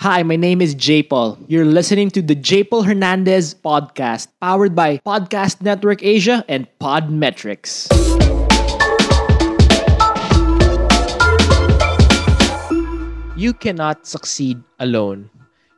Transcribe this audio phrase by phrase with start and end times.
[0.00, 1.36] Hi, my name is J Paul.
[1.46, 7.84] You're listening to the J Paul Hernandez podcast, powered by Podcast Network Asia and Podmetrics.
[13.36, 15.28] You cannot succeed alone.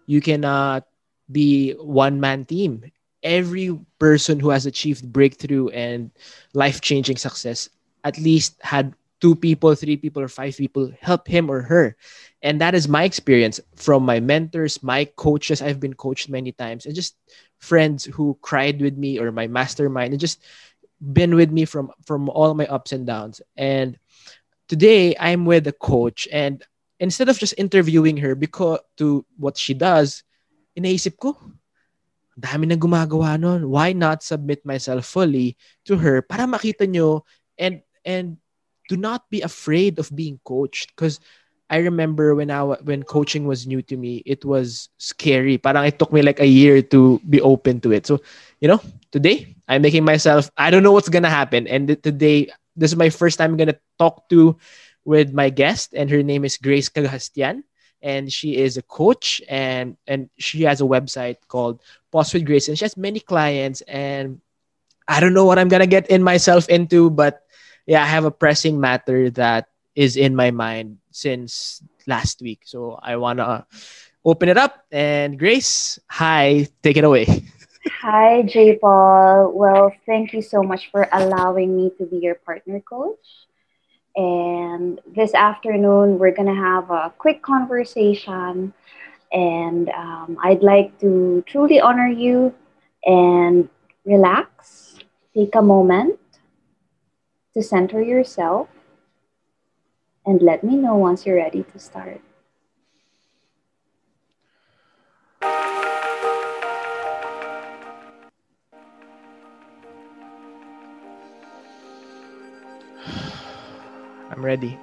[0.07, 0.87] You cannot
[1.33, 2.93] be one man team.
[3.25, 6.13] Every person who has achieved breakthrough and
[6.55, 7.69] life changing success
[8.05, 11.97] at least had two people, three people, or five people help him or her.
[12.43, 15.63] And that is my experience from my mentors, my coaches.
[15.63, 17.15] I've been coached many times, and just
[17.63, 20.43] friends who cried with me or my mastermind and just
[20.99, 23.39] been with me from from all my ups and downs.
[23.57, 23.95] And
[24.67, 26.59] today I'm with a coach and
[26.99, 30.27] instead of just interviewing her because to what she does,
[30.75, 31.39] inaisip ko,
[32.35, 33.71] dami na gumagawa nun.
[33.71, 35.55] Why not submit myself fully
[35.87, 37.23] to her para makita nyo
[37.59, 38.42] and and
[38.93, 41.21] do not be afraid of being coached because
[41.71, 45.59] I remember when I when coaching was new to me, it was scary.
[45.59, 48.07] Parang it took me like a year to be open to it.
[48.07, 48.21] So,
[48.61, 48.81] you know,
[49.13, 50.51] today I'm making myself.
[50.57, 53.81] I don't know what's gonna happen, and today this is my first time I'm gonna
[53.99, 54.57] talk to
[55.05, 57.65] with my guest, and her name is Grace Cagastian,
[58.03, 61.81] and she is a coach, and and she has a website called
[62.13, 64.41] Pause with Grace, and she has many clients, and
[65.09, 67.43] I don't know what I'm gonna get in myself into, but
[67.87, 72.99] yeah, I have a pressing matter that is in my mind since last week, so
[73.03, 73.67] I wanna
[74.25, 74.85] open it up.
[74.91, 77.27] And Grace, hi, take it away.
[78.01, 78.79] Hi, J.
[78.79, 79.53] Paul.
[79.53, 83.49] Well, thank you so much for allowing me to be your partner coach.
[84.15, 88.73] And this afternoon, we're going to have a quick conversation.
[89.33, 92.55] And um, I'd like to truly honor you
[93.05, 93.69] and
[94.05, 94.95] relax,
[95.35, 96.21] take a moment
[97.55, 98.69] to center yourself,
[100.25, 102.21] and let me know once you're ready to start.
[114.31, 114.79] I'm ready.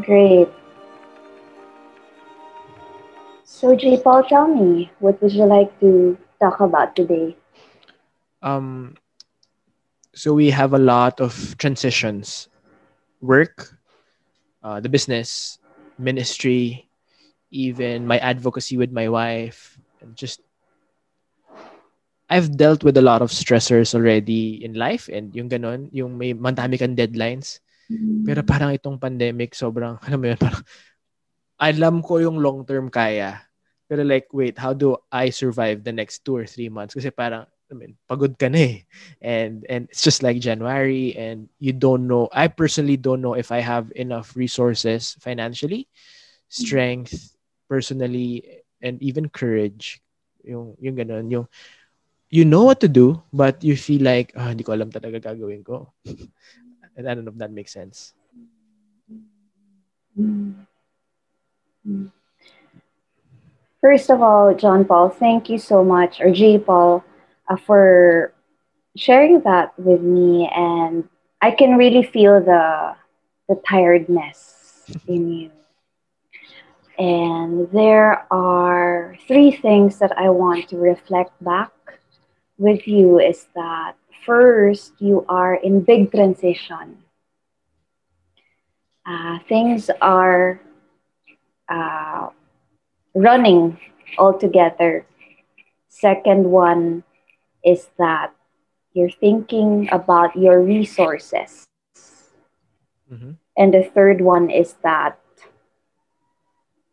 [0.00, 0.48] Great.
[3.44, 3.98] So, J.
[4.02, 7.34] Paul, tell me, what would you like to talk about today?
[8.46, 8.94] Um,
[10.14, 12.46] so we have a lot of transitions,
[13.18, 13.74] work,
[14.62, 15.58] uh, the business,
[15.98, 16.86] ministry,
[17.50, 20.46] even my advocacy with my wife, and just
[22.30, 26.34] I've dealt with a lot of stressors already in life and yung ganon, yung may
[26.34, 27.58] mandami kang deadlines.
[27.86, 28.26] Mm-hmm.
[28.26, 30.62] Pero parang itong pandemic, sobrang, alam mo yun, parang,
[31.58, 33.42] alam ko yung long term kaya.
[33.86, 36.98] Pero like, wait, how do I survive the next two or three months?
[36.98, 38.76] Kasi parang, I mean, pagod ka na eh.
[39.20, 43.50] And, and it's just like January and you don't know, I personally don't know if
[43.50, 45.88] I have enough resources financially,
[46.48, 47.36] strength,
[47.68, 50.00] personally, and even courage.
[50.44, 51.48] Yung, yung ganon, yung,
[52.30, 55.64] you know what to do, but you feel like, ah, hindi ko alam talaga gagawin
[55.66, 55.90] ko.
[56.96, 58.14] and I don't know if that makes sense.
[63.80, 66.58] First of all, John Paul, thank you so much, or J.
[66.58, 67.04] Paul,
[67.48, 68.32] uh, for
[68.96, 70.50] sharing that with me.
[70.54, 71.08] And
[71.40, 72.94] I can really feel the,
[73.48, 75.50] the tiredness in you.
[76.98, 81.72] And there are three things that I want to reflect back
[82.58, 87.02] with you is that first, you are in big transition.
[89.06, 90.60] Uh, things are
[91.68, 92.30] uh,
[93.14, 93.78] running
[94.18, 95.06] all together.
[95.88, 97.04] Second one
[97.66, 98.32] is that
[98.94, 101.66] you're thinking about your resources.
[103.12, 103.32] Mm-hmm.
[103.58, 105.18] And the third one is that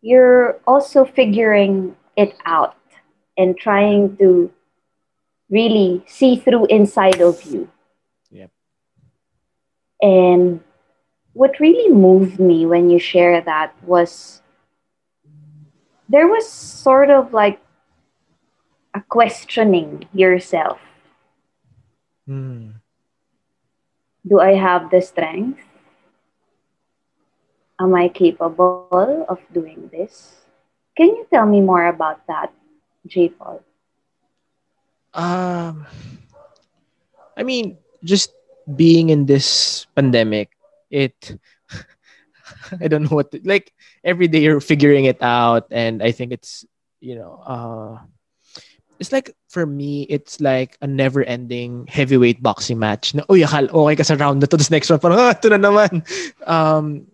[0.01, 2.75] you're also figuring it out
[3.37, 4.51] and trying to
[5.49, 7.69] really see through inside of you.
[8.31, 8.51] Yep.
[10.01, 10.59] And
[11.33, 14.41] what really moved me when you share that was
[16.09, 17.59] there was sort of like
[18.93, 20.79] a questioning yourself.
[22.27, 22.79] Hmm.
[24.25, 25.59] Do I have the strength?
[27.79, 30.45] Am I capable of doing this?
[30.95, 32.53] Can you tell me more about that,
[33.05, 33.29] J.
[33.29, 33.61] Paul?
[35.13, 35.85] Um,
[37.35, 38.31] I mean, just
[38.75, 40.55] being in this pandemic,
[40.89, 41.37] it.
[42.79, 43.73] I don't know what to, like.
[44.03, 46.65] Every day you're figuring it out, and I think it's
[47.03, 47.99] you know, uh,
[49.03, 53.11] it's like for me, it's like a never-ending heavyweight boxing match.
[53.11, 55.51] Na, uy, akal, okay ka sa round na to, this next one, parang, ah, ito
[55.51, 55.99] na naman.
[56.47, 57.11] Um,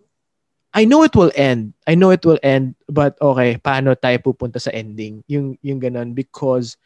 [0.70, 1.74] I know it will end.
[1.86, 5.26] I know it will end, but okay, paano tayo pupunta sa ending?
[5.26, 6.78] Yung yung ganun because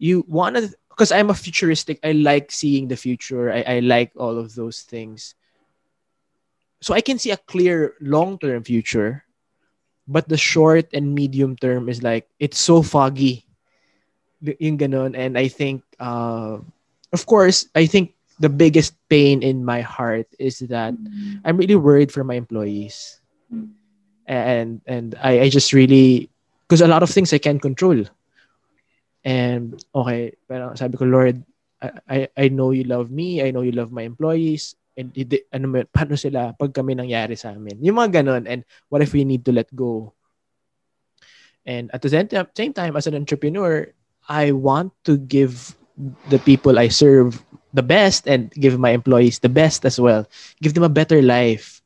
[0.00, 2.00] you want to because I'm a futuristic.
[2.00, 3.52] I like seeing the future.
[3.52, 5.36] I, I like all of those things.
[6.80, 9.24] So I can see a clear long-term future,
[10.08, 13.44] but the short and medium term is like it's so foggy.
[14.44, 16.60] Yung ganun and I think uh
[17.14, 18.12] of course, I think
[18.42, 21.40] the biggest pain in my heart is that mm-hmm.
[21.46, 23.22] I'm really worried for my employees.
[23.48, 23.72] Mm-hmm.
[24.26, 26.28] And and I, I just really
[26.64, 28.04] because a lot of things I can't control.
[29.24, 31.40] And okay, pero sabi ko, Lord,
[31.80, 35.12] I, I, I know you love me, I know you love my employees, and
[35.52, 37.80] ano mo, paano sila pag kami nangyari sa amin?
[37.80, 40.12] Yung mga ganun, and what if we need to let go?
[41.64, 43.88] And at the same time, same time as an entrepreneur,
[44.28, 45.76] I want to give
[46.28, 47.42] the people I serve
[47.74, 50.26] the best and give my employees the best as well.
[50.62, 51.82] Give them a better life.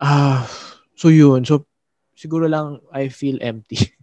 [0.00, 0.48] Ah, uh,
[0.94, 1.44] so yun.
[1.44, 1.66] So
[2.16, 3.94] siguro lang I feel empty.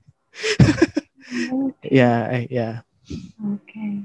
[1.83, 2.81] yeah, I, yeah.
[3.37, 4.01] Okay.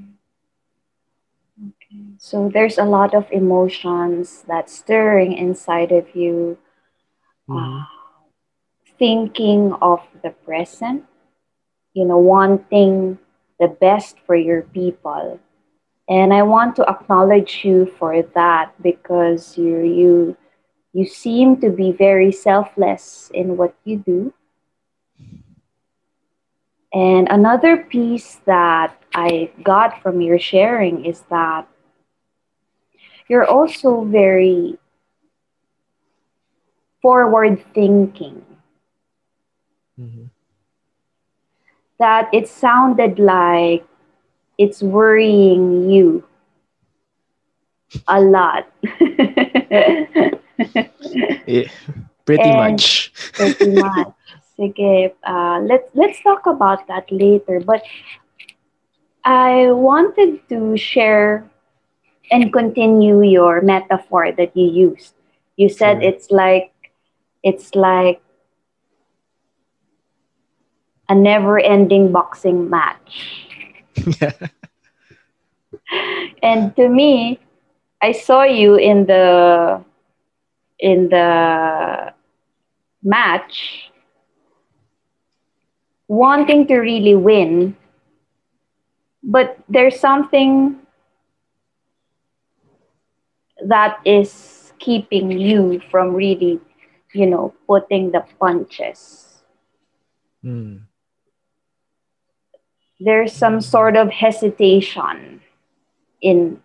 [1.55, 2.03] Okay.
[2.17, 6.57] So there's a lot of emotions that's stirring inside of you.
[7.49, 7.57] Mm-hmm.
[7.57, 7.83] Uh,
[8.97, 11.03] thinking of the present,
[11.93, 13.19] you know, wanting
[13.59, 15.39] the best for your people
[16.07, 20.37] and I want to acknowledge you for that because you you
[20.93, 24.33] you seem to be very selfless in what you do.
[26.93, 31.67] And another piece that I got from your sharing is that
[33.27, 34.79] you're also very
[37.01, 38.45] forward thinking.
[39.99, 40.25] Mm-hmm.
[41.99, 43.85] That it sounded like
[44.57, 46.23] it's worrying you
[48.07, 48.67] a lot.
[51.47, 51.69] yeah,
[52.25, 53.13] pretty and much.
[53.33, 54.07] pretty much.
[54.57, 57.59] Sige, uh, let's let's talk about that later.
[57.59, 57.83] But
[59.25, 61.43] I wanted to share
[62.31, 65.13] and continue your metaphor that you used.
[65.57, 66.09] You said sure.
[66.09, 66.71] it's like
[67.43, 68.21] it's like
[71.09, 73.45] a never-ending boxing match.
[76.41, 77.39] And to me,
[78.01, 79.83] I saw you in the
[80.79, 82.13] in the
[83.03, 83.89] match
[86.07, 87.75] wanting to really win,
[89.23, 90.77] but there's something
[93.65, 96.59] that is keeping you from really,
[97.13, 99.41] you know, putting the punches.
[100.43, 100.85] Mm
[102.99, 105.41] there's some sort of hesitation
[106.21, 106.61] in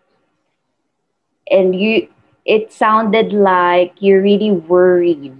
[1.49, 2.07] and you
[2.45, 5.35] it sounded like you're really worried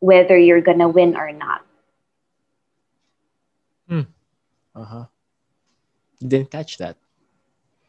[0.00, 1.62] whether you're gonna win or not.
[3.88, 4.10] Hmm.
[4.74, 5.06] uh-huh.
[6.18, 6.96] Didn't catch that.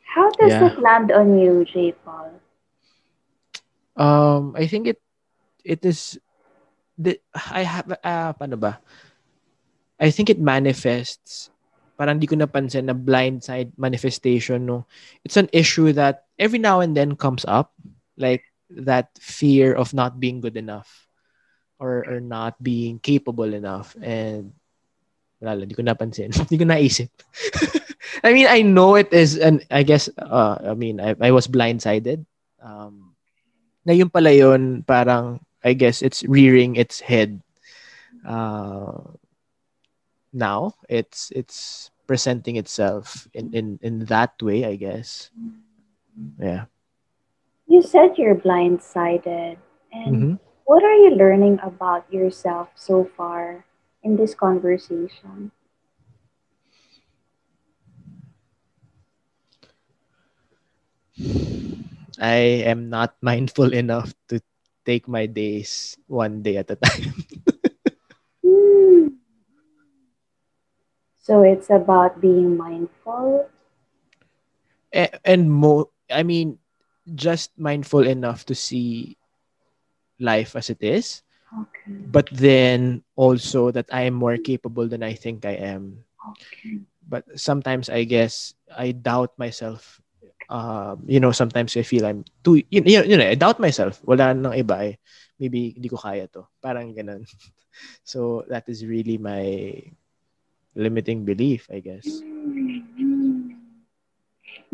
[0.06, 0.70] How does yeah.
[0.70, 2.30] it land on you j paul
[3.98, 5.02] um i think it
[5.62, 6.18] it is
[6.98, 7.18] the
[7.54, 8.82] i have uh, paano ba?
[10.02, 11.53] I think it manifests
[11.98, 14.86] parang di ko napansin na blindside manifestation no?
[15.24, 17.74] It's an issue that every now and then comes up
[18.18, 21.08] like that fear of not being good enough
[21.78, 23.94] or or not being capable enough.
[24.02, 24.54] And
[25.44, 26.32] wala lang, di ko napansin.
[26.52, 27.12] Di ko naisip.
[28.26, 31.52] I mean I know it is and I guess uh, I mean I, I was
[31.52, 32.24] blindsided.
[32.64, 33.14] Um
[33.84, 37.40] na yun pala yun parang I guess it's rearing its head.
[38.24, 39.16] Uh,
[40.34, 45.32] now it's it's presenting itself in in in that way i guess.
[46.40, 46.66] Yeah.
[47.68, 49.58] You said you're blindsided.
[49.94, 50.34] And mm-hmm.
[50.66, 53.66] what are you learning about yourself so far
[54.04, 55.52] in this conversation?
[62.20, 64.42] I am not mindful enough to
[64.86, 67.24] take my days one day at a time
[71.24, 73.48] So it's about being mindful.
[74.92, 76.60] And mo I mean,
[77.16, 79.16] just mindful enough to see
[80.20, 81.24] life as it is.
[81.48, 81.96] Okay.
[82.12, 86.04] But then also that I am more capable than I think I am.
[86.36, 86.84] Okay.
[87.08, 90.04] But sometimes I guess I doubt myself.
[90.52, 94.04] Um, you know, sometimes I feel I'm too, you, you, you know, I doubt myself.
[94.04, 94.96] Wala nang iba eh.
[95.40, 96.52] Maybe hindi ko kaya to.
[96.60, 97.24] Parang ganun.
[98.04, 99.72] so that is really my
[100.76, 102.06] limiting belief, I guess.
[102.06, 103.54] Mm-hmm.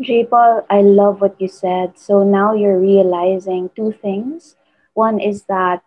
[0.00, 0.24] J.
[0.24, 1.98] Paul, I love what you said.
[1.98, 4.56] So now you're realizing two things.
[4.94, 5.82] One is that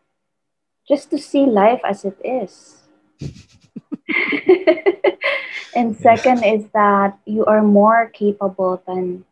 [0.87, 2.77] just to see life as it is.
[5.75, 9.25] and second is that you are more capable than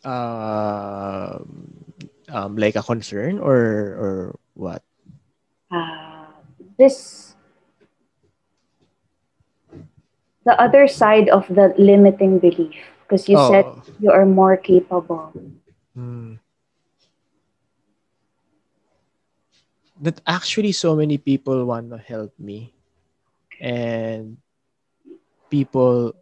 [0.03, 1.39] Uh,
[2.29, 3.55] um, like a concern or
[3.97, 4.83] or what?
[5.71, 6.27] Uh,
[6.77, 7.35] this
[10.45, 13.49] the other side of the limiting belief because you Oh.
[13.49, 13.65] said
[13.99, 15.33] you are more capable
[15.95, 16.35] Hmm.
[20.01, 22.73] That actually so many people want to help me.
[23.59, 24.37] And
[25.49, 26.13] people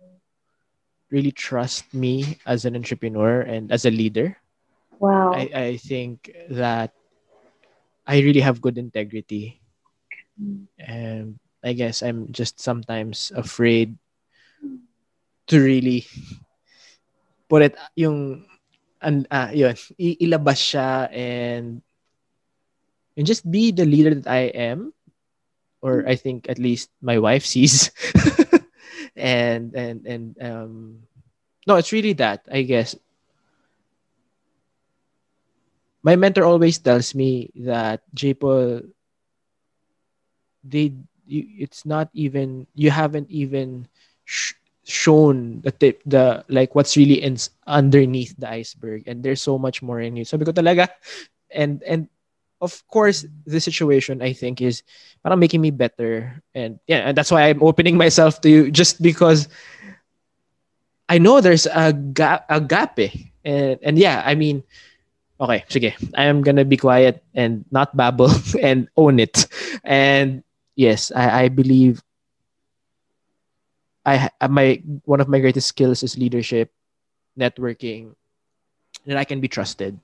[1.12, 4.38] really trust me as an entrepreneur and as a leader.
[5.00, 6.92] wow I, I think that
[8.06, 9.62] I really have good integrity.
[10.80, 13.96] And I guess I'm just sometimes afraid
[15.48, 16.06] to really
[17.48, 18.44] put it yung
[19.04, 21.84] and ah yun ilabas siya and
[23.16, 24.94] and just be the leader that I am
[25.84, 27.92] or I think at least my wife sees
[29.16, 31.00] and and and um
[31.68, 32.96] no it's really that I guess.
[36.04, 38.92] My mentor always tells me that JPaul
[40.64, 40.94] they
[41.26, 43.88] you, it's not even you haven't even
[44.26, 44.54] sh-
[44.84, 49.04] shown the tip the like what's really in, underneath the iceberg.
[49.08, 50.26] And there's so much more in you.
[50.26, 50.90] Sabi ko talaga
[51.52, 52.08] and and
[52.64, 54.82] of course the situation i think is
[55.20, 59.04] parang making me better and yeah and that's why i'm opening myself to you just
[59.04, 59.52] because
[61.12, 63.12] i know there's a gap a gap eh.
[63.44, 64.64] and and yeah i mean
[65.44, 68.32] okay sige i am gonna be quiet and not babble
[68.64, 69.52] and own it
[69.84, 70.40] and
[70.80, 72.00] yes i i believe
[74.06, 76.72] I my one of my greatest skills is leadership,
[77.40, 78.16] networking,
[79.06, 80.00] that I can be trusted.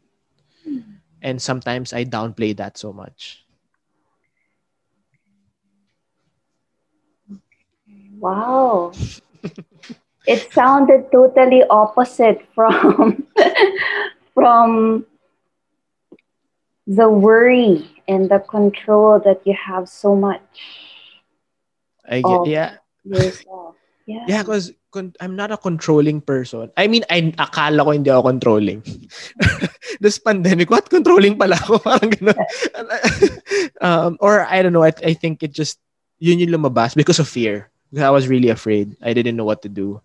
[1.21, 3.43] And sometimes I downplay that so much.
[8.19, 8.91] wow
[10.27, 13.25] it sounded totally opposite from
[14.33, 15.05] from
[16.85, 20.43] the worry and the control that you have so much
[22.03, 22.71] I get yeah.
[23.05, 26.71] yourself yeah Yeah, because con- I'm not a controlling person.
[26.77, 28.81] I mean, I akala ko hindi ako controlling.
[29.97, 31.81] This pandemic, what controlling pala ako?
[31.85, 32.37] Parang ganun.
[33.81, 35.81] um, or I don't know, I, I think it just,
[36.21, 37.73] yun yung lumabas because of fear.
[37.89, 38.95] Because I was really afraid.
[39.01, 40.01] I didn't know what to do.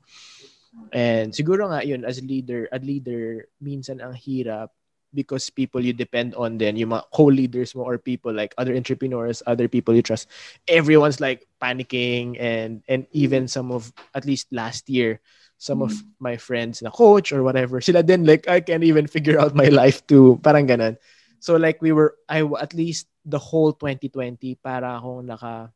[0.92, 4.72] And siguro nga yun, as leader, a leader, minsan ang hirap
[5.14, 9.42] because people you depend on then, yung mga co-leaders mo or people like other entrepreneurs,
[9.46, 10.26] other people you trust,
[10.66, 15.22] everyone's like panicking and and even some of at least last year
[15.64, 17.80] some of my friends na coach or whatever.
[17.80, 21.00] Sila din like I can't even figure out my life too parang ganun.
[21.40, 25.72] So like we were I at least the whole 2020 para akong naka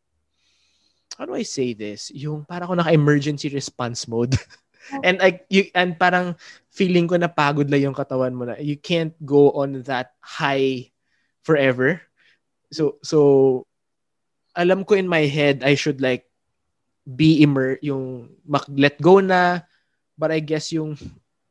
[1.17, 2.13] how do I say this?
[2.13, 4.37] Yung para akong naka emergency response mode.
[5.05, 6.37] And like you and parang
[6.69, 10.93] feeling ko na pagod lang yung katawan mo na you can't go on that high
[11.49, 12.05] forever.
[12.77, 13.19] So so
[14.53, 16.29] alam ko in my head I should like
[17.09, 19.68] be immer yung mak- let go na
[20.19, 20.99] but I guess yung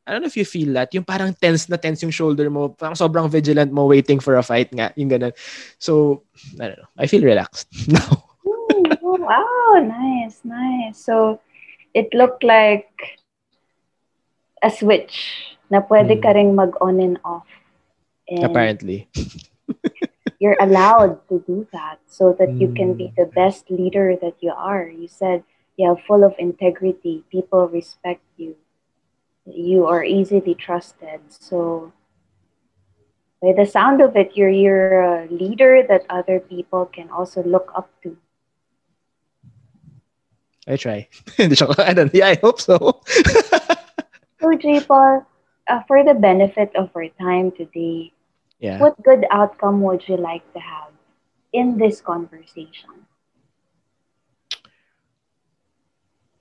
[0.08, 2.68] I don't know if you feel that yung parang tense na tense yung shoulder mo
[2.72, 5.32] parang sobrang vigilant mo waiting for a fight nga yung ganun
[5.80, 6.22] so
[6.60, 11.40] I don't know I feel relaxed now Hmm, oh, wow nice nice so
[11.94, 12.88] it looked like
[14.62, 15.12] a switch
[15.70, 16.22] na pwede Hmm.
[16.22, 17.46] ka ring mag on and off
[18.28, 19.08] and apparently
[20.38, 23.14] you're allowed to do that so that you can be Mm.
[23.16, 24.86] the best leader that you are.
[24.88, 25.42] You said
[25.78, 28.56] you're full of integrity, people respect you,
[29.46, 31.20] you are easily trusted.
[31.30, 31.92] So,
[33.40, 37.70] by the sound of it, you're, you're a leader that other people can also look
[37.76, 38.16] up to.
[40.66, 41.08] I try.
[41.38, 43.00] I don't yeah I hope so
[44.40, 44.80] So, J.
[44.80, 45.26] Paul,
[45.68, 48.12] uh, for the benefit of our time today,
[48.58, 50.92] yeah what good outcome would you like to have
[51.52, 53.07] in this conversation?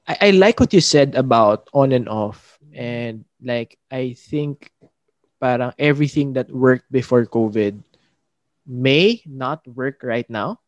[0.08, 4.72] I, I like what you said about on and off and like I think
[5.40, 7.84] parang everything that worked before COVID
[8.66, 10.60] may not work right now.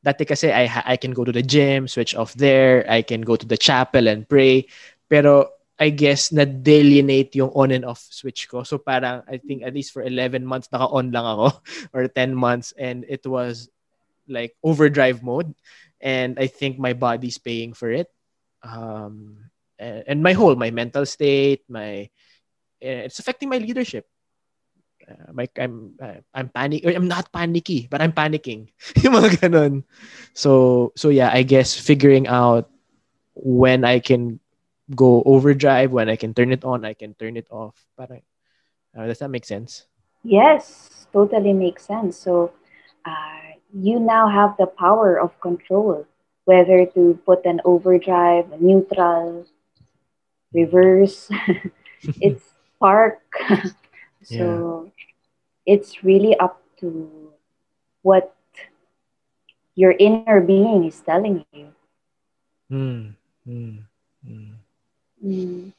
[0.00, 3.36] Dati kasi I, I can go to the gym, switch off there, I can go
[3.36, 4.66] to the chapel and pray.
[5.08, 8.64] Pero I guess na-delineate yung on and off switch ko.
[8.64, 11.48] So parang I think at least for 11 months naka-on lang ako
[11.96, 13.68] or 10 months and it was
[14.28, 15.52] like overdrive mode
[16.00, 18.08] and I think my body's paying for it.
[18.62, 22.08] Um, and, and my whole my mental state, my
[22.82, 24.06] eh, it's affecting my leadership.
[25.00, 28.68] Uh, my, I'm uh, I'm panic I'm not panicky, but I'm panicking.
[30.34, 32.70] So so yeah, I guess figuring out
[33.34, 34.40] when I can
[34.94, 37.74] go overdrive, when I can turn it on, I can turn it off.
[37.96, 38.22] Parang,
[38.96, 39.86] uh, does that make sense?
[40.22, 42.16] Yes, totally makes sense.
[42.16, 42.52] So,
[43.06, 46.06] uh, you now have the power of control,
[46.50, 49.46] whether to put an overdrive, a neutral,
[50.50, 51.30] reverse.
[52.18, 52.42] it's
[52.82, 53.22] park.
[54.26, 54.90] so,
[55.62, 57.30] it's really up to
[58.02, 58.34] what
[59.76, 61.70] your inner being is telling you.
[62.72, 63.14] Mm,
[63.46, 63.78] mm,
[64.26, 64.54] mm.
[65.22, 65.72] Mm.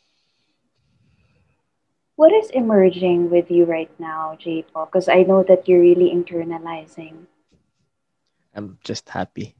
[2.15, 4.85] What is emerging with you right now, J Paul?
[4.85, 7.25] Because I know that you're really internalizing.
[8.53, 9.55] I'm just happy.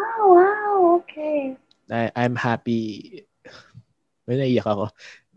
[0.00, 1.04] Oh, wow.
[1.04, 1.56] Okay.
[1.90, 3.26] I, I'm happy.
[4.26, 4.88] May naiyak ako.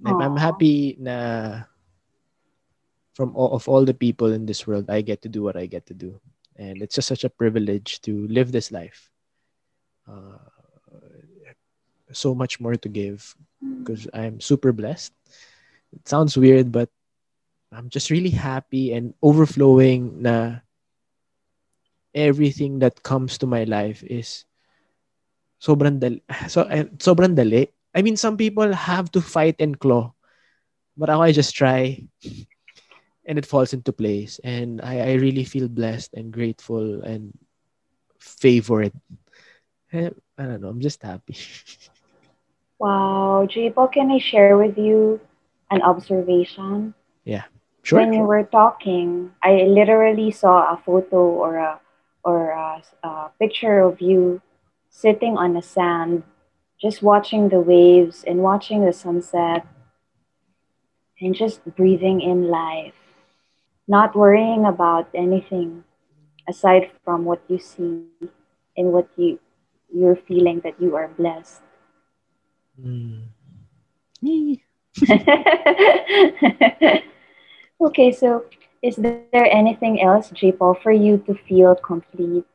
[0.05, 1.63] I'm, I'm happy na
[3.15, 5.65] from all, of all the people in this world, I get to do what I
[5.65, 6.20] get to do.
[6.55, 9.10] And it's just such a privilege to live this life.
[10.08, 10.38] Uh,
[12.12, 13.36] so much more to give
[13.79, 15.13] because I'm super blessed.
[15.93, 16.89] It sounds weird, but
[17.72, 20.62] I'm just really happy and overflowing na
[22.13, 24.46] everything that comes to my life is
[25.63, 26.20] sobrang dali.
[26.51, 27.72] So, eh, sobrang dali.
[27.96, 30.12] I mean, some people have to fight and claw.
[31.00, 32.03] But ako, I just try
[33.25, 34.43] and it falls into place.
[34.43, 37.32] And I, I really feel blessed and grateful and
[38.20, 38.91] favored.
[39.93, 40.70] Eh, I don't know.
[40.70, 41.39] I'm just happy.
[42.84, 43.48] Wow.
[43.48, 45.22] J Paul, can I share with you
[45.72, 46.93] an observation?
[47.24, 47.48] Yeah.
[47.84, 48.00] Sure.
[48.00, 51.79] When you were talking, I literally saw a photo or a
[52.27, 54.41] or a, a picture of you
[54.93, 56.23] sitting on the sand,
[56.79, 59.65] just watching the waves and watching the sunset
[61.20, 62.94] and just breathing in life,
[63.87, 65.83] not worrying about anything
[66.48, 68.05] aside from what you see
[68.77, 69.39] and what you
[69.94, 71.61] you're feeling that you are blessed.
[72.79, 73.27] Mm.
[77.81, 78.46] Okay, so
[78.81, 80.53] is there anything else, J.
[80.53, 82.46] Paul, for you to feel complete?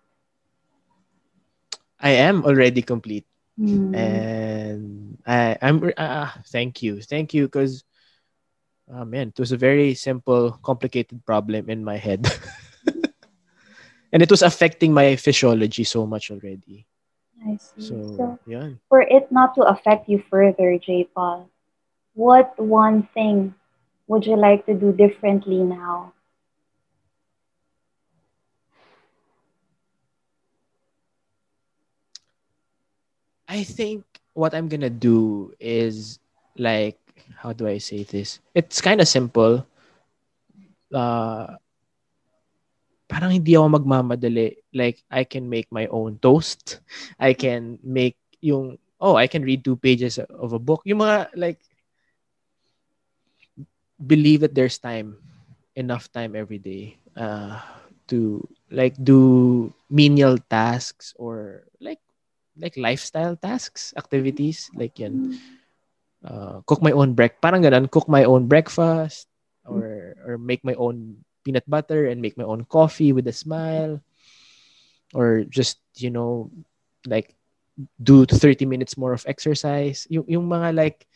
[2.00, 3.26] I am already complete.
[3.58, 3.94] Hmm.
[3.94, 7.02] And I, I'm, uh, thank you.
[7.02, 7.84] Thank you because,
[8.90, 12.30] oh man, it was a very simple, complicated problem in my head.
[14.12, 16.86] and it was affecting my physiology so much already.
[17.46, 17.82] I see.
[17.82, 18.70] So, So, yeah.
[18.88, 21.08] for it not to affect you further, J.
[21.14, 21.50] Paul,
[22.14, 23.54] what one thing
[24.06, 26.12] would you like to do differently now?
[33.48, 36.20] I think what I'm gonna do is
[36.56, 36.98] like
[37.36, 38.40] how do I say this?
[38.54, 39.66] It's kind of simple.
[40.92, 41.56] Uh
[43.08, 44.60] parang hindi ako magmamadali.
[44.76, 46.80] Like I can make my own toast.
[47.18, 50.84] I can make yung oh, I can read two pages of a book.
[50.84, 51.58] Yung mga like
[53.98, 55.16] believe that there's time,
[55.74, 57.58] enough time every day uh
[58.08, 61.67] to like do menial tasks or
[62.58, 65.38] like lifestyle tasks, activities like yan.
[66.18, 69.30] Uh, cook my own break, parang ganun, cook my own breakfast
[69.62, 74.02] or or make my own peanut butter and make my own coffee with a smile.
[75.14, 76.50] Or just you know
[77.06, 77.38] like
[78.02, 80.06] do 30 minutes more of exercise.
[80.10, 81.06] Yung, yung mga like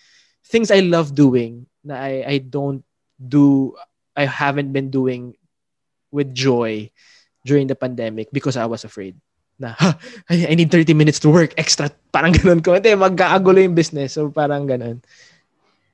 [0.46, 2.87] things I love doing na I, I don't
[3.18, 3.74] do
[4.14, 5.35] I haven't been doing
[6.14, 6.90] with joy
[7.44, 9.18] during the pandemic because I was afraid
[9.62, 9.94] na ha,
[10.29, 11.88] I, need 30 minutes to work extra.
[12.11, 12.75] Parang ganun ko.
[12.75, 14.18] Hindi magkakagulo yung business.
[14.18, 15.01] So parang ganun.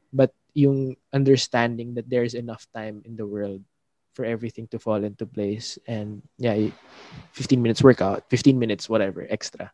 [0.09, 3.61] But yung understanding that there's enough time in the world
[4.17, 6.75] for everything to fall into place and yeah
[7.39, 9.71] 15 minutes workout 15 minutes whatever extra.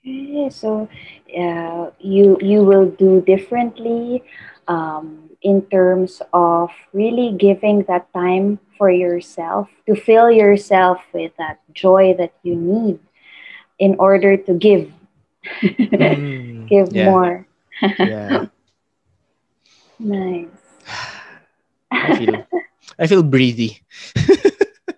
[0.00, 0.88] Okay, so
[1.36, 4.24] uh, you you will do differently
[4.68, 11.60] um, in terms of really giving that time for yourself to fill yourself with that
[11.74, 12.98] joy that you need
[13.78, 14.90] in order to give
[15.94, 17.46] Mm, give yeah more.
[18.00, 18.46] yeah
[19.98, 20.80] Nice.
[22.02, 22.42] I feel
[22.98, 23.82] I feel breathy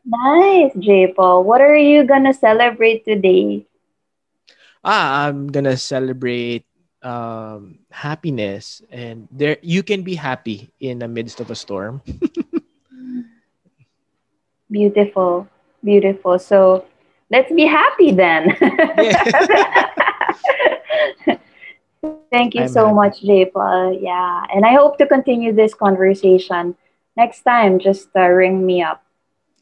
[0.06, 1.44] Nice, J Paul.
[1.44, 3.66] What are you gonna celebrate today?
[4.84, 6.64] ah I'm gonna celebrate
[7.06, 12.02] um happiness and there you can be happy in the midst of a storm
[14.70, 15.48] Beautiful,
[15.84, 16.38] beautiful.
[16.38, 16.84] So
[17.30, 18.56] let's be happy then.
[22.30, 22.92] Thank you I'm so happy.
[22.92, 23.46] much, J.
[23.46, 23.98] Paul.
[24.00, 26.74] Yeah, and I hope to continue this conversation
[27.16, 27.78] next time.
[27.78, 29.02] Just uh, ring me up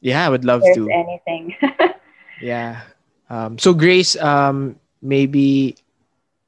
[0.01, 0.93] Yeah, I would love to.
[0.93, 1.57] anything.
[2.39, 2.83] Yeah.
[3.29, 5.77] Um, so Grace, um, maybe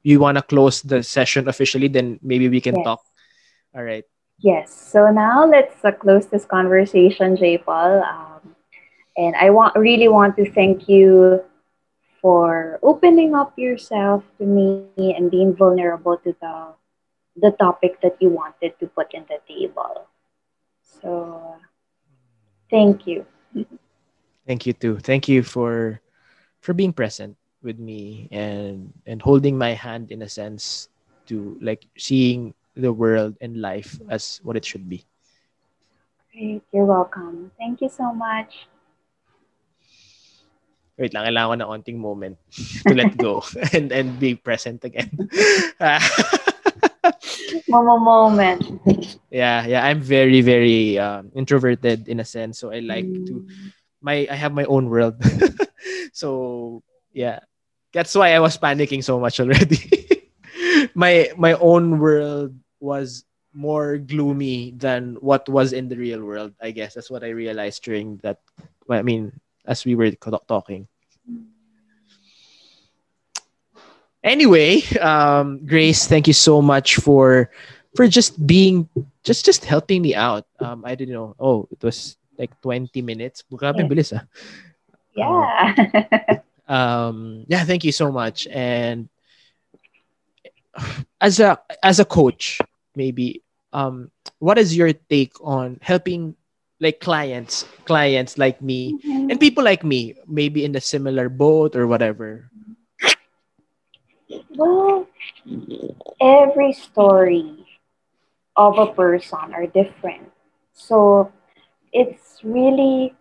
[0.07, 2.85] you want to close the session officially, then maybe we can Yes.
[2.85, 3.01] talk.
[3.75, 4.05] All right.
[4.39, 4.71] Yes.
[4.71, 7.57] So now let's uh, close this conversation, J.
[7.57, 8.03] Paul.
[8.03, 8.55] Um,
[9.17, 11.43] and I want really want to thank you
[12.21, 16.47] for opening up yourself to me and being vulnerable to the
[17.35, 20.07] the topic that you wanted to put in the table.
[20.81, 21.55] So
[22.69, 23.25] thank you.
[24.45, 24.97] Thank you too.
[24.99, 26.01] Thank you for
[26.61, 30.87] for being present with me and and holding my hand in a sense
[31.27, 35.03] to like seeing the world and life as what it should be.
[36.31, 36.63] Great.
[36.71, 37.51] You're welcome.
[37.59, 38.71] Thank you so much.
[40.97, 42.35] Wait lang, kailangan ko ng onting moment
[42.87, 43.43] to let go
[43.75, 45.11] and and be present again.
[47.67, 48.63] Momo moment.
[49.29, 53.45] yeah, yeah, I'm very very um, introverted in a sense, so I like to
[54.01, 55.19] my I have my own world.
[56.17, 56.81] so
[57.13, 57.45] yeah,
[57.97, 59.81] that's why I was panicking so much already.
[60.93, 63.25] my my own world was
[63.57, 66.53] more gloomy than what was in the real world.
[66.61, 68.37] I guess that's what I realized during that.
[68.85, 69.33] I mean,
[69.65, 70.13] as we were
[70.45, 70.85] talking.
[74.21, 77.49] Anyway, um, Grace, thank you so much for
[77.97, 78.85] for just being
[79.25, 80.45] just just helping me out.
[80.61, 81.33] Um, I didn't know.
[81.41, 83.41] Oh, it was like 20 minutes.
[83.49, 83.89] Grabe, Yeah.
[83.89, 84.23] bilis ah.
[85.17, 86.45] Yeah.
[86.67, 88.47] Um yeah thank you so much.
[88.47, 89.09] And
[91.21, 92.59] as a as a coach
[92.95, 93.41] maybe
[93.73, 96.35] um what is your take on helping
[96.79, 101.87] like clients clients like me and people like me maybe in a similar boat or
[101.87, 102.51] whatever?
[104.55, 105.07] Well,
[106.21, 107.65] every story
[108.55, 110.31] of a person are different.
[110.73, 111.31] So
[111.93, 113.15] it's really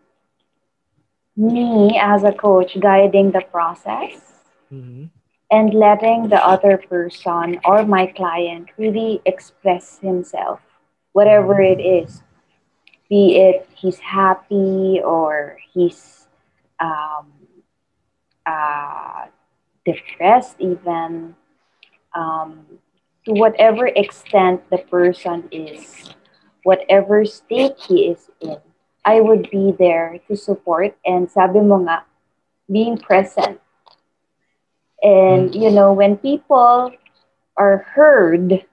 [1.37, 5.11] me as a coach guiding the process Mhm.
[5.51, 10.61] and letting the other person or my client really express himself,
[11.13, 12.23] whatever it is.
[13.09, 16.29] Be it he's happy or he's
[16.81, 17.33] um,
[18.47, 19.27] uh,
[19.85, 21.35] depressed, even
[22.15, 22.67] um,
[23.25, 26.15] to whatever extent the person is,
[26.63, 28.59] whatever state he is in,
[29.07, 32.03] I would be there to support and sabi mo nga,
[32.67, 33.63] being present.
[35.01, 35.55] And, mm.
[35.55, 36.91] you know, when people
[37.57, 38.67] are heard,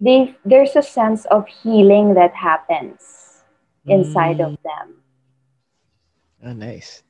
[0.00, 3.44] they, there's a sense of healing that happens
[3.86, 4.62] inside of mm.
[4.66, 4.86] them.
[6.44, 7.02] oh nice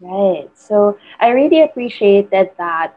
[0.00, 0.48] Right.
[0.54, 2.96] So I really appreciated that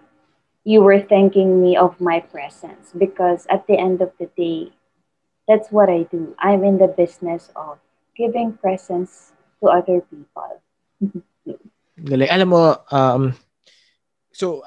[0.64, 4.72] you were thanking me of my presence because at the end of the day,
[5.48, 6.36] that's what I do.
[6.38, 7.80] I'm in the business of
[8.16, 10.62] giving presence to other people.
[12.02, 12.30] Galing.
[12.30, 13.36] Alam mo, um,
[14.34, 14.64] so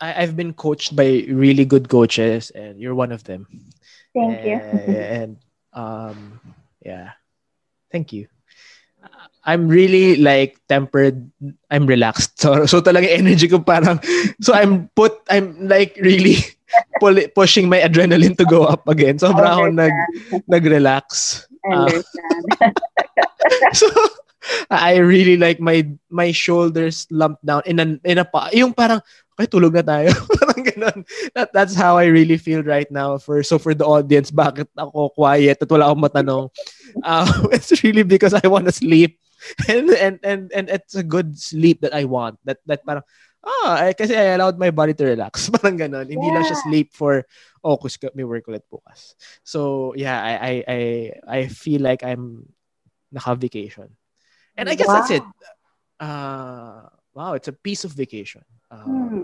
[0.00, 3.46] I, I've been coached by really good coaches, and you're one of them.
[4.14, 4.58] Thank you.
[4.88, 5.36] and
[5.72, 6.40] um,
[6.84, 7.18] yeah,
[7.90, 8.28] thank you.
[9.48, 11.24] I'm really like tempered.
[11.70, 12.36] I'm relaxed.
[12.36, 13.96] So, so talaga energy ko parang,
[14.44, 16.44] so I'm put, I'm like really
[17.00, 19.16] pull, pushing my adrenaline to go up again.
[19.16, 19.94] Sobra ako nag,
[20.46, 21.47] nag-relax.
[21.66, 21.86] Ah.
[21.86, 22.44] understand.
[23.80, 23.88] so
[24.70, 29.02] I really like my my shoulders lumped down in an in a pa, yung parang
[29.38, 30.10] okay tulog na tayo.
[30.42, 30.98] Parang ganun.
[31.34, 35.14] That, that's how I really feel right now for so for the audience bakit ako
[35.14, 36.44] quiet at wala akong matanong?
[37.06, 39.22] Uh, it's really because I want to sleep.
[39.70, 42.42] And and and and it's a good sleep that I want.
[42.42, 43.06] That that parang
[43.46, 46.64] ah eh, kasi I allowed my body to relax parang ganun hindi lang siya Yeah.
[46.66, 47.22] sleep for
[47.62, 49.14] oh kus may work ulit bukas
[49.46, 50.80] so yeah I I I
[51.26, 52.50] I feel like I'm
[53.08, 53.88] naka-vacation.
[54.52, 55.24] And I guess that's it.
[55.96, 56.82] Uh,
[57.14, 58.44] wow, it's a piece of vacation.
[58.70, 59.22] Uh, Hmm.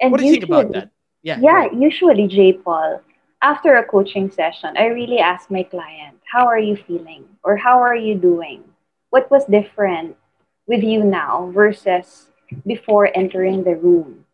[0.00, 0.90] And what do you think about usually- that?
[1.22, 1.38] Yeah.
[1.40, 2.58] Yeah, usually, J.
[2.60, 3.00] Paul,
[3.40, 7.24] after a coaching session, I really ask my client, How are you feeling?
[7.44, 8.64] Or how are you doing?
[9.08, 10.16] What was different
[10.66, 12.31] with you now versus
[12.66, 14.26] before entering the room?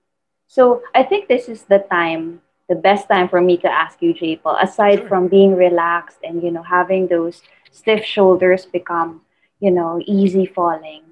[0.47, 4.13] So I think this is the time, the best time for me to ask you,
[4.15, 4.37] J.
[4.37, 5.09] Paul, aside Sure.
[5.09, 9.23] from being relaxed and, you know, having those stiff shoulders become,
[9.61, 11.03] you know, easy falling.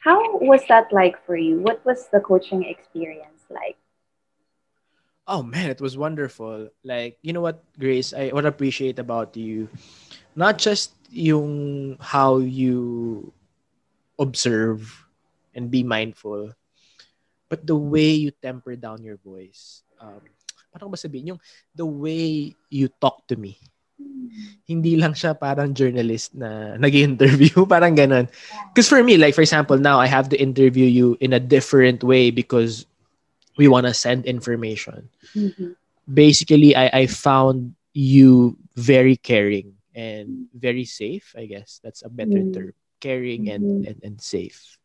[0.00, 1.60] How was that like for you?
[1.60, 3.76] What was the coaching experience like?
[5.26, 6.68] Oh man, it was wonderful.
[6.84, 9.68] Like, you know what, Grace, I what I appreciate about you,
[10.34, 13.32] not just yung how you
[14.18, 15.07] observe
[15.54, 16.52] and be mindful.
[17.48, 20.20] But the way you temper down your voice, um,
[20.72, 21.40] parang ba sabihin, yung
[21.74, 23.56] the way you talk to me,
[24.68, 28.28] hindi lang siya parang journalist na nag-interview, parang ganun.
[28.72, 32.04] Because for me, like for example, now I have to interview you in a different
[32.04, 32.84] way because
[33.56, 35.08] we want to send information.
[35.34, 35.74] Mhm.
[36.08, 41.80] Basically, I, I found you very caring and very safe, I guess.
[41.82, 42.52] That's a better Mm.
[42.54, 42.72] term.
[43.00, 43.88] Caring and, Mhm.
[43.88, 44.78] and, and safe.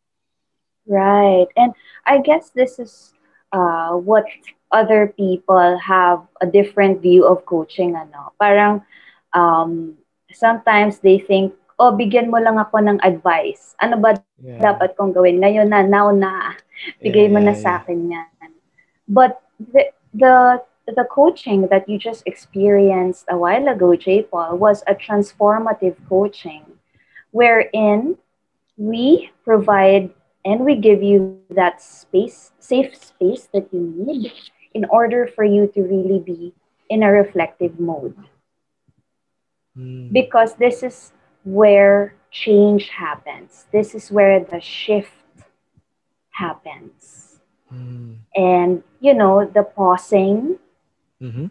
[0.88, 1.48] Right.
[1.56, 1.74] And
[2.06, 3.14] I guess this is
[3.52, 4.26] uh, what
[4.72, 7.96] other people have a different view of coaching.
[7.96, 8.34] Ano.
[8.40, 8.82] Parang
[9.34, 9.96] um,
[10.32, 13.76] sometimes they think, oh, bigyan mo lang ako ng advice.
[13.82, 14.60] Ano ba Yeah.
[14.60, 15.40] dapat kong gawin?
[15.40, 16.60] Ngayon na, now na.
[17.04, 18.52] Bigay mo na sa akin yan.
[19.08, 24.24] But the, the, the coaching that you just experienced a while ago, J.
[24.28, 26.68] Paul, was a transformative coaching
[27.32, 28.18] wherein
[28.76, 30.12] we provide
[30.46, 34.16] and we give you that space, safe space that you need
[34.60, 36.54] in order for you to really be
[36.90, 38.16] in a reflective mode.
[39.78, 40.12] Mm.
[40.12, 41.12] Because this is
[41.44, 43.66] where change happens.
[43.72, 45.12] This is where the shift
[46.32, 47.40] happens.
[47.72, 48.18] Mm.
[48.36, 50.58] And, you know, the pausing
[51.20, 51.50] Mhm.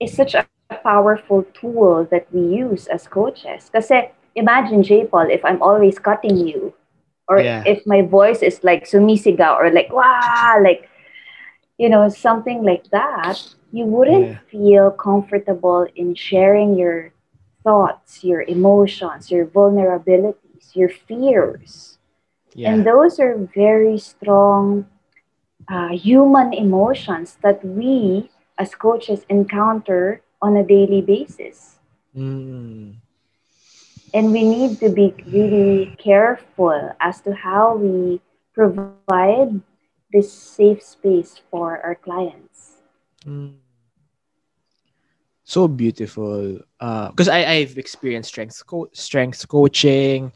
[0.00, 3.70] is such a powerful tool that we use as coaches.
[3.70, 3.90] Because
[4.34, 5.04] imagine, J.
[5.06, 6.74] Paul, if I'm always cutting you,
[7.32, 7.62] or Yeah.
[7.64, 10.88] if my voice is like sumisigaw, or like, wow, like,
[11.78, 13.38] you know, something like that,
[13.72, 14.38] you wouldn't Yeah.
[14.50, 17.12] feel comfortable in sharing your
[17.64, 21.98] thoughts, your emotions, your vulnerabilities, your fears.
[22.54, 22.72] Yeah.
[22.72, 24.86] And those are very strong
[25.68, 31.78] uh, human emotions that we as coaches encounter on a daily basis.
[32.14, 33.01] Mm.
[34.14, 38.20] And we need to be really careful as to how we
[38.52, 39.60] provide
[40.12, 42.82] this safe space for our clients.
[43.24, 43.56] Mm.
[45.44, 46.60] So beautiful.
[46.78, 50.32] Because I I've experienced strength co- strength coaching.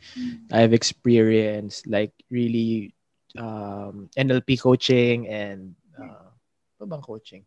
[0.52, 2.92] I've experienced like really
[3.38, 6.32] um, NLP coaching and uh,
[6.80, 7.44] ano bang coaching?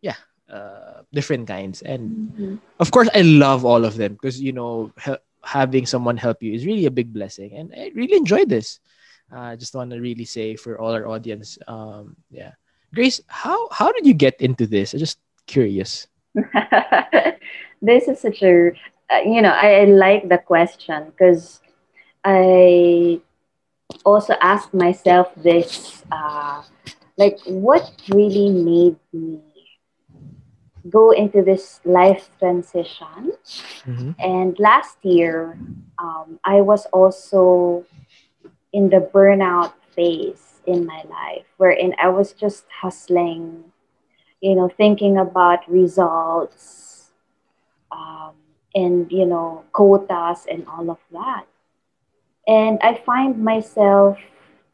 [0.00, 1.80] Yeah, uh, different kinds.
[1.80, 2.28] And
[2.80, 6.52] of course, I love all of them because you know hel- having someone help you
[6.52, 8.80] is really a big blessing, and I really enjoy this.
[9.32, 12.52] I just want to really say for all our audience, um, yeah,
[12.94, 14.92] Grace, how how did you get into this?
[14.92, 16.06] I'm just curious.
[17.82, 18.72] this is such a,
[19.10, 21.60] uh, you know, I, I like the question because
[22.24, 23.20] I
[24.04, 26.62] also asked myself this, uh,
[27.16, 29.40] like, what really made me
[30.90, 33.32] go into this life transition?
[33.86, 34.12] Mm-hmm.
[34.18, 35.58] And last year,
[35.98, 37.84] um, I was also
[38.72, 43.64] in the burnout phase in my life, wherein I was just hustling,
[44.40, 47.10] you know, thinking about results,
[47.90, 48.34] um,
[48.74, 51.44] and you know, quotas and all of that.
[52.46, 54.18] And I find myself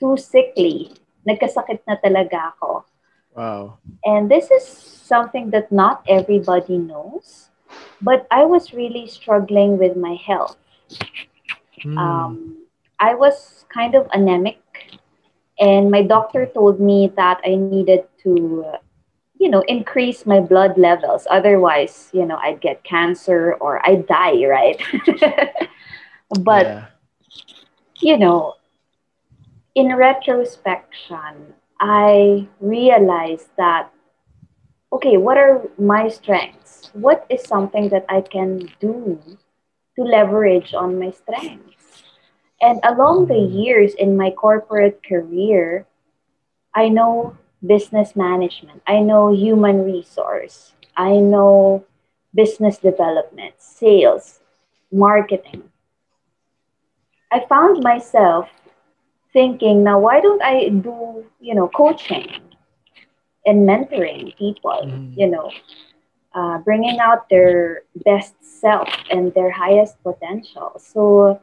[0.01, 0.95] too sickly.
[1.29, 2.89] Nagkasakit na talaga ako.
[3.39, 3.79] Wow.
[4.05, 7.51] And this is something that not everybody knows,
[8.03, 10.57] but I was really struggling with my health.
[11.85, 11.97] Mm.
[11.97, 12.67] Um,
[12.99, 14.59] I was kind of anemic,
[15.61, 18.79] and my doctor told me that I needed to, uh,
[19.39, 21.25] you know, increase my blood levels.
[21.31, 24.83] Otherwise, you know, I'd get cancer or I'd die, right?
[26.41, 26.87] but yeah.
[28.03, 28.55] you know,
[29.77, 33.91] in retrospection, I realized that,
[34.93, 36.91] okay, what are my strengths?
[36.93, 39.19] What is something that I can do
[39.97, 42.03] to leverage on my strengths?
[42.61, 43.53] And along the Mm.
[43.65, 45.87] years in my corporate career,
[46.75, 51.85] I know business management, I know human resource, I know
[52.35, 54.41] business development, sales,
[54.93, 55.71] marketing.
[57.33, 58.49] I found myself
[59.39, 62.29] thinking, now why don't I do, you know, coaching
[63.47, 65.17] and mentoring people, Mhm.
[65.17, 65.51] you know,
[66.35, 70.73] uh, bringing out their best self and their highest potential.
[70.79, 71.41] So,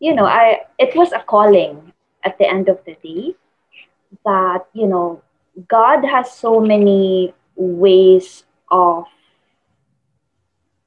[0.00, 1.92] you know, I it was a calling
[2.24, 3.34] at the end of the day
[4.24, 5.22] that, you know,
[5.68, 9.06] God has so many ways of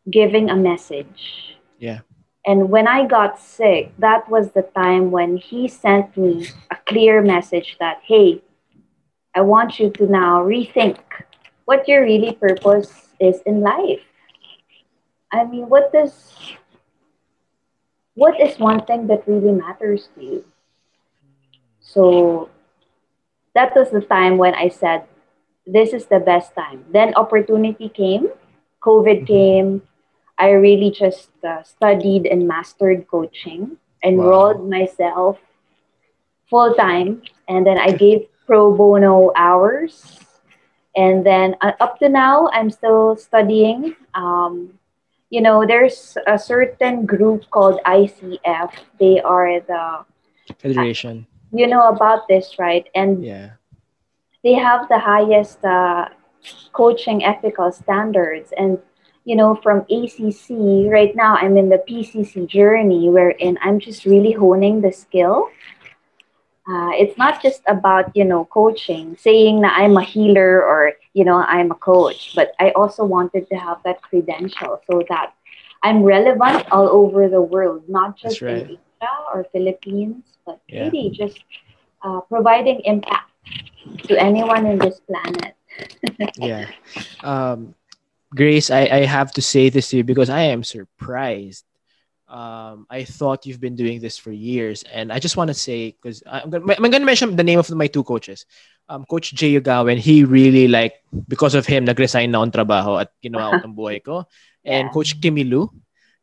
[0.10, 1.58] giving a message.
[1.80, 2.02] Yeah.
[2.46, 7.22] And when I got sick, that was the time when he sent me a clear
[7.22, 8.42] message that, hey,
[9.34, 11.00] I want you to now rethink
[11.66, 14.02] what your really purpose is in life.
[15.32, 16.36] I mean, what does
[18.16, 20.46] what is one thing that really matters to you?
[21.80, 22.50] So
[23.56, 25.06] that was the time when I said,
[25.66, 26.86] this is the best time.
[26.92, 28.30] Then opportunity came,
[28.84, 29.26] COVID mm-hmm.
[29.26, 29.82] came.
[30.38, 34.80] I really just uh, studied and mastered coaching, enrolled wow.
[34.80, 35.38] myself
[36.50, 40.20] full time, and then I gave pro bono hours.
[40.96, 43.96] And then uh, up to now, I'm still studying.
[44.14, 44.78] Um,
[45.30, 48.72] you know, there's a certain group called ICF.
[49.00, 50.06] They are the
[50.60, 51.26] federation.
[51.26, 52.86] Uh, you know about this, right?
[52.94, 53.52] And yeah,
[54.44, 56.10] they have the highest uh,
[56.74, 58.54] coaching ethical standards.
[58.58, 58.78] And
[59.26, 64.34] you know, from ACC, right now I'm in the PCC journey, wherein I'm just really
[64.34, 65.50] honing the skill
[66.68, 71.26] uh, it's not just about you know coaching saying that i'm a healer or you
[71.26, 75.34] know i'm a coach but i also wanted to have that credential so that
[75.84, 78.58] i'm relevant all over the world not just right.
[78.58, 80.86] in asia or philippines but yeah.
[80.86, 81.40] really just
[82.04, 83.30] uh, providing impact
[84.04, 85.56] to anyone in this planet
[86.38, 86.70] yeah
[87.24, 87.76] um,
[88.36, 91.66] grace I, I have to say this to you because i am surprised
[92.34, 95.92] um, I thought you've been doing this for years, and I just want to say
[95.92, 98.48] because I'm gonna, I'm gonna mention the name of my two coaches.
[98.90, 100.96] Um, Coach Jay Ugawen, he really like
[101.28, 104.26] because of him nagresign na on trabaho at ginawa ko ng buhay ko,
[104.66, 104.92] and yeah.
[104.92, 105.70] Coach Kimmy Lu,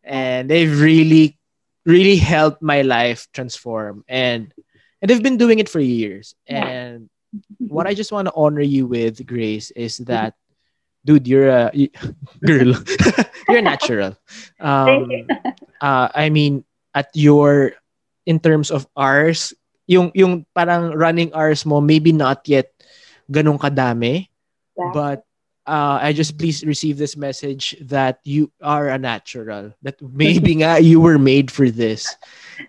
[0.02, 1.38] and they've really
[1.86, 4.52] really helped my life transform, and
[5.00, 6.34] and they've been doing it for years.
[6.48, 6.66] Yeah.
[6.66, 7.10] And
[7.58, 10.34] what I just want to honor you with, Grace, is that
[11.04, 11.70] dude, you're a
[12.44, 12.74] girl.
[13.48, 14.16] you're natural.
[14.60, 15.26] Um, you.
[15.80, 17.72] uh, I mean, at your
[18.26, 19.54] in terms of hours,
[19.86, 22.70] yung yung parang running hours mo maybe not yet
[23.30, 24.28] ganun kadami,
[24.78, 24.90] yeah.
[24.94, 25.26] but
[25.66, 29.72] uh, I just please receive this message that you are a natural.
[29.82, 32.06] That maybe nga you were made for this,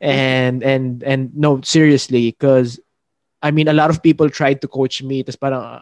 [0.02, 2.80] and and and no seriously, because
[3.42, 5.24] I mean a lot of people tried to coach me.
[5.26, 5.82] Tapos parang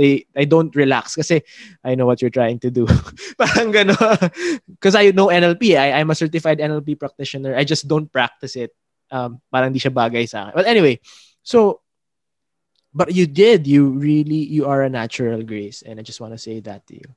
[0.00, 1.44] they I don't relax kasi
[1.84, 2.88] I know what you're trying to do.
[3.40, 5.76] Parang Because I know NLP.
[5.76, 7.52] I, I'm a certified NLP practitioner.
[7.52, 8.72] I just don't practice it.
[9.12, 10.56] Um, parang di siya bagay sa akin.
[10.56, 11.04] But anyway,
[11.44, 11.84] so
[12.96, 13.68] but you did.
[13.68, 16.96] You really you are a natural grace and I just want to say that to
[16.96, 17.08] you.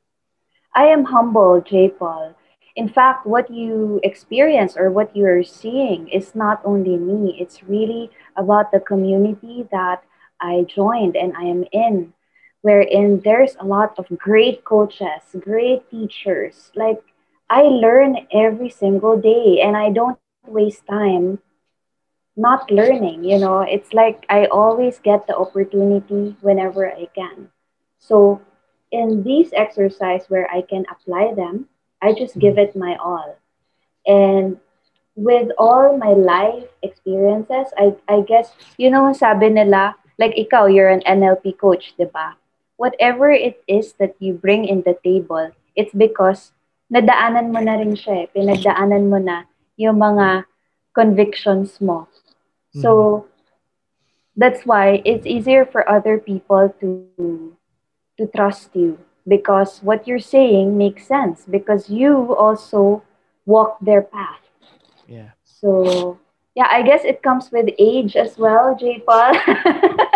[0.75, 1.89] I am humble, J.
[1.89, 2.35] Paul.
[2.75, 8.09] In fact, what you experience or what you're seeing is not only me, it's really
[8.35, 10.01] about the community that
[10.41, 12.13] I joined and I am in
[12.63, 16.71] wherein there's a lot of great coaches, great teachers.
[16.75, 17.03] Like
[17.49, 21.39] I learn every single day and I don't waste time
[22.35, 23.61] not learning, you know.
[23.61, 27.49] It's like I always get the opportunity whenever I can.
[27.99, 28.41] So
[28.91, 31.67] in these exercise where I can apply them,
[32.01, 33.37] I just give it my all.
[34.07, 34.57] And
[35.15, 40.89] with all my life experiences, I, I guess, you know, sabi nila, like ikaw, you're
[40.89, 42.35] an NLP coach, di ba?
[42.83, 46.51] Whatever it is that you bring in the table, it's because
[46.91, 48.31] nadaanan mo na rin siya eh.
[48.35, 49.47] Pinagdaanan mo na
[49.79, 50.43] yung mga
[50.91, 52.11] convictions mo.
[52.75, 53.27] So, mm-hmm.
[54.35, 56.89] that's why it's easier for other people to
[58.19, 63.01] to trust you because what you're saying makes sense because you also
[63.47, 64.43] walk their path.
[65.07, 65.31] Yeah.
[65.45, 66.19] So,
[66.55, 69.01] yeah, I guess it comes with age as well, J.
[69.05, 69.33] Paul.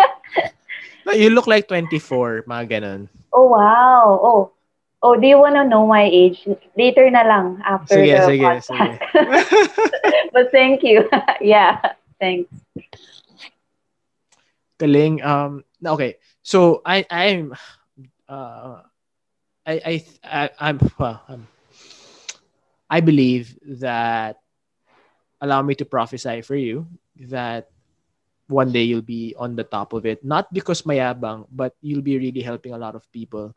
[1.16, 3.08] you look like 24, mga ganun.
[3.32, 4.20] Oh, wow.
[4.22, 4.52] Oh,
[5.02, 6.42] Oh, do you want to know my age?
[6.76, 8.66] Later na lang after sige, the sige, podcast.
[8.66, 8.98] Sige.
[10.34, 11.06] but thank you.
[11.42, 11.78] yeah,
[12.18, 12.50] thanks.
[14.82, 15.22] Galing.
[15.22, 16.18] Um, okay.
[16.42, 17.54] So I I'm
[18.26, 18.82] uh
[19.70, 21.48] I I, I I'm well, I'm,
[22.90, 23.54] I believe
[23.86, 24.42] that
[25.42, 26.90] allow me to prophesy for you
[27.30, 27.70] that
[28.48, 30.24] one day you'll be on the top of it.
[30.24, 33.54] Not because mayabang but you'll be really helping a lot of people.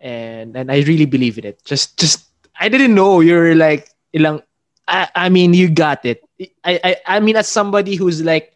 [0.00, 1.64] And and I really believe in it.
[1.64, 4.42] Just just I didn't know you're like ilang
[4.88, 6.22] I, I mean you got it.
[6.64, 8.52] I, I I mean as somebody who's like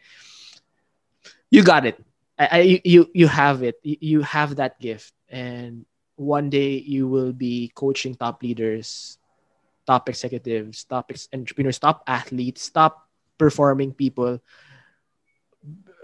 [1.50, 1.98] you got it.
[2.38, 3.80] I, I you you have it.
[3.82, 5.12] You have that gift.
[5.28, 9.18] And one day you will be coaching top leaders
[9.86, 13.08] top executives top entrepreneurs top athletes top
[13.38, 14.38] performing people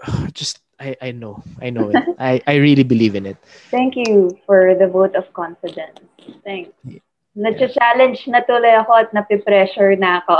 [0.32, 1.42] just I, I know.
[1.60, 1.96] I know it.
[2.18, 3.36] I, I really believe in it.
[3.70, 6.00] Thank you for the vote of confidence.
[6.44, 6.72] Thanks.
[6.84, 7.00] Yeah.
[7.36, 10.36] Nag-challenge na tuloy ako at napipressure na ako.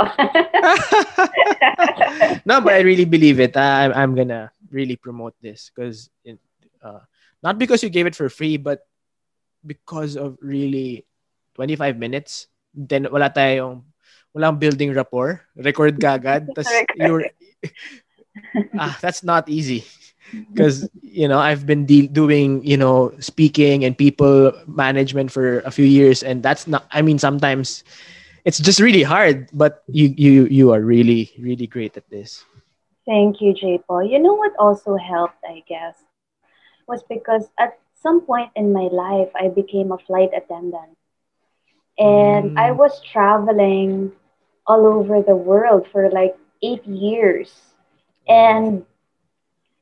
[2.49, 3.53] no, but I really believe it.
[3.53, 6.09] I, I'm gonna really promote this because
[6.81, 7.05] uh,
[7.43, 8.81] not because you gave it for free, but
[9.65, 11.05] because of really
[11.53, 12.47] 25 minutes.
[12.73, 13.85] Then wala tayong
[14.33, 15.45] walang building rapport.
[15.53, 16.49] Record ka agad.
[16.57, 17.29] Tapos you're
[18.79, 19.85] ah, that's not easy
[20.51, 25.71] because you know I've been de- doing you know speaking and people management for a
[25.71, 26.85] few years, and that's not.
[26.91, 27.83] I mean, sometimes
[28.45, 32.43] it's just really hard, but you you you are really really great at this.
[33.07, 33.79] Thank you, J.
[33.87, 34.03] Paul.
[34.03, 35.95] You know what also helped, I guess,
[36.87, 40.97] was because at some point in my life, I became a flight attendant.
[41.97, 42.57] And mm.
[42.59, 44.11] I was traveling
[44.67, 47.51] all over the world for like eight years.
[48.27, 48.85] And,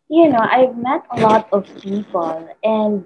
[0.10, 3.06] you know, I've met a lot of people, and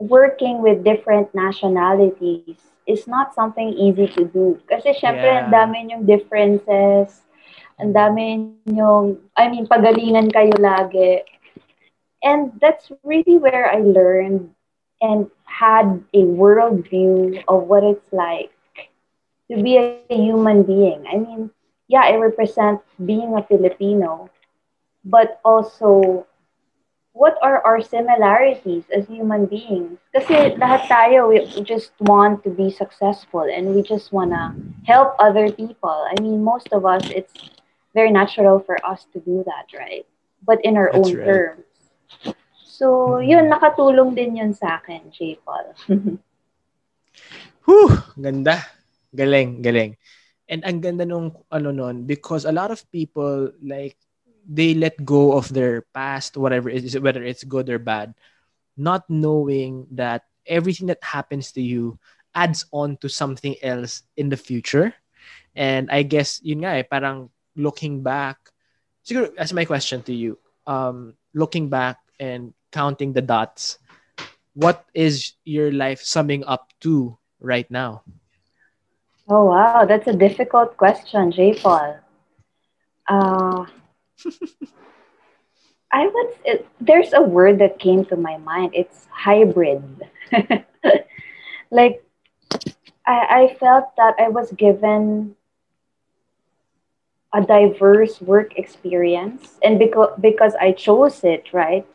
[0.00, 4.58] working with different nationalities is not something easy to do.
[4.66, 5.46] Kasi syempre, yeah.
[5.46, 7.22] ang dami yung differences,
[7.78, 11.22] ang dami yung, I mean, pagalingan kayo lagi.
[12.22, 14.50] And that's really where I learned
[15.02, 18.54] and had a worldview of what it's like
[19.50, 21.04] to be a human being.
[21.06, 21.50] I mean,
[21.88, 24.30] yeah, I represent being a Filipino,
[25.04, 26.26] but also
[27.12, 30.00] what are our similarities as human beings?
[30.16, 34.56] Kasi lahat tayo, we just want to be successful and we just want to
[34.88, 35.92] help other people.
[36.08, 37.32] I mean, most of us, it's
[37.92, 40.08] very natural for us to do that, right?
[40.44, 41.26] But in our That's own right.
[41.28, 41.64] terms.
[42.64, 45.38] So, yun, nakatulong din yun sa akin, J.
[45.44, 45.76] Paul.
[47.68, 48.58] Whew, ganda.
[49.12, 50.00] Galing, galing.
[50.48, 54.00] And ang ganda nung ano nun because a lot of people like
[54.48, 58.14] they let go of their past whatever it is whether it's good or bad
[58.76, 61.98] not knowing that everything that happens to you
[62.34, 64.94] adds on to something else in the future.
[65.54, 68.40] And I guess yun nga eh, parang looking back
[69.04, 73.76] siguro as my question to you um looking back and counting the dots
[74.56, 78.00] what is your life summing up to right now
[79.28, 79.84] Oh, wow.
[79.84, 81.54] That's a difficult question, J.
[81.54, 81.96] Paul.
[83.08, 83.64] Uh,
[85.92, 88.72] I would, it, there's a word that came to my mind.
[88.74, 89.82] It's hybrid.
[91.70, 92.02] like,
[93.06, 95.36] I, I felt that I was given
[97.32, 99.58] a diverse work experience.
[99.62, 101.86] And because, because I chose it, right?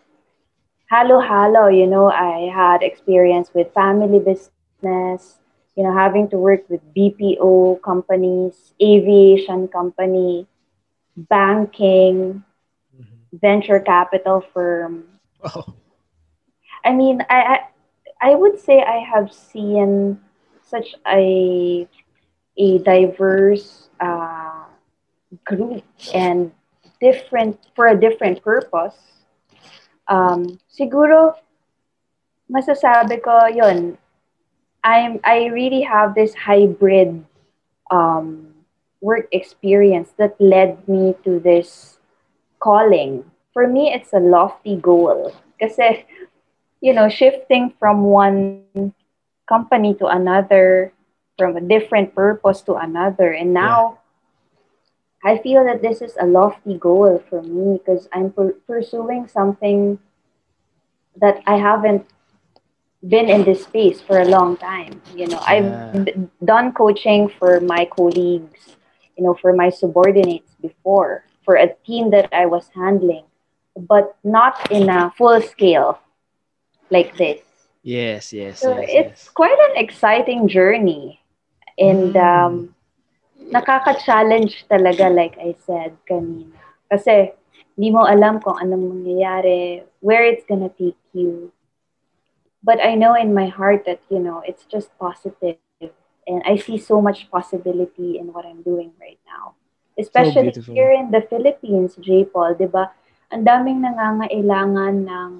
[0.89, 5.39] Halo halo, you know, I had experience with family business,
[5.75, 10.47] you know, having to work with BPO companies, aviation company,
[11.17, 12.43] banking,
[12.93, 13.37] mm-hmm.
[13.41, 15.05] venture capital firm.
[15.43, 15.73] Oh.
[16.85, 20.19] I mean, I, I I would say I have seen
[20.61, 21.87] such a
[22.57, 24.65] a diverse uh,
[25.45, 26.51] group and
[27.01, 28.97] different for a different purpose.
[30.07, 31.35] Um, siguro,
[32.49, 33.97] masasabi ko yon
[34.83, 37.25] I'm I really have this hybrid
[37.91, 38.56] um,
[39.07, 41.95] work experience that led me to this
[42.59, 43.23] calling.
[43.55, 45.31] For me, it's a lofty goal.
[45.55, 46.03] Kasi,
[46.83, 48.67] you know, shifting from one
[49.47, 50.91] company to another,
[51.39, 53.31] from a different purpose to another.
[53.31, 54.03] And now,
[55.23, 55.31] yeah.
[55.31, 59.97] I feel that this is a lofty goal for me because I'm per- pursuing something
[61.15, 62.05] that I haven't
[63.01, 65.01] been in this space for a long time.
[65.15, 65.95] You know, yeah.
[65.95, 68.76] I've done coaching for my colleagues,
[69.17, 73.25] you know, for my subordinates before, for a team that I was handling,
[73.75, 75.99] but not in a full scale
[76.89, 77.41] like this.
[77.83, 78.59] Yes, yes.
[78.59, 79.29] So yes, it's yes.
[79.29, 81.21] quite an exciting journey.
[81.77, 82.21] And mm.
[82.21, 82.75] um,
[83.51, 86.57] nakaka-challenge talaga, like I said kanina.
[86.91, 87.31] Kasi,
[87.77, 91.51] hindi mo alam kung anong mangyayari, where it's gonna take you
[92.67, 95.55] but I know in my heart that you know it's just positive,
[96.27, 99.55] and I see so much possibility in what I'm doing right now.
[99.97, 102.25] Especially so here in the Philippines, J.
[102.27, 102.91] Paul, di ba?
[103.33, 105.33] Ang daming nangangailangan ng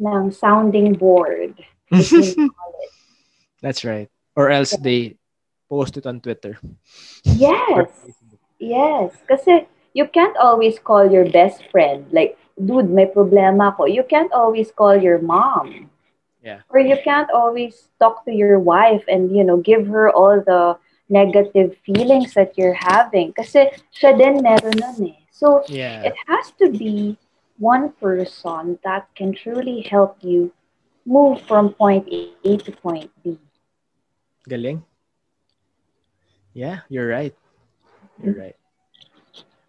[0.00, 1.58] ng sounding board.
[3.62, 4.08] That's right.
[4.36, 4.84] Or else yeah.
[4.84, 5.00] they
[5.68, 6.56] post it on Twitter.
[7.24, 7.90] Yes.
[8.58, 9.12] yes.
[9.28, 13.84] Kasi you can't always call your best friend like, dude, may problema ko.
[13.84, 15.90] You can't always call your mom.
[16.42, 16.60] Yeah.
[16.68, 20.78] Or you can't always talk to your wife and, you know, give her all the
[21.08, 23.32] negative feelings that you're having.
[23.32, 25.20] Kasi siya din meron nun eh.
[25.30, 26.02] So, yeah.
[26.02, 27.18] it has to be
[27.58, 30.52] one person that can truly help you
[31.04, 33.36] move from point A to point B.
[34.48, 34.82] Galing.
[36.54, 37.36] Yeah, you're right.
[38.22, 38.40] You're mm-hmm.
[38.40, 38.56] right.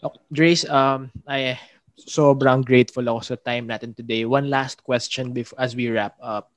[0.04, 1.60] Oh, Grace, um, I
[2.08, 4.26] sobrang grateful ako sa time natin today.
[4.26, 6.52] One last question before as we wrap up.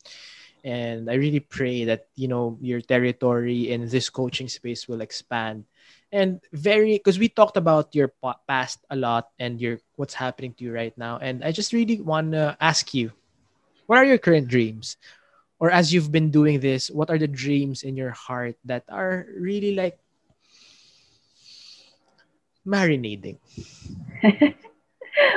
[0.64, 5.68] And I really pray that, you know, your territory in this coaching space will expand
[6.14, 8.06] and very because we talked about your
[8.46, 12.00] past a lot and your what's happening to you right now and i just really
[12.00, 13.10] want to ask you
[13.86, 14.96] what are your current dreams
[15.58, 19.26] or as you've been doing this what are the dreams in your heart that are
[19.34, 19.98] really like
[22.62, 23.36] marinating